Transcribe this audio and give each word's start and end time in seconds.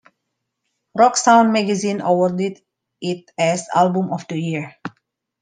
Rock 0.95 1.15
Sound 1.15 1.53
Magazine 1.53 2.01
awarded 2.01 2.59
it 3.01 3.29
as 3.37 3.67
"Album 3.71 4.11
of 4.11 4.27
the 4.27 4.35
Year". 4.39 4.75